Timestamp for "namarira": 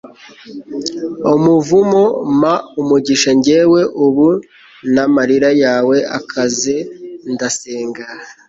4.93-5.49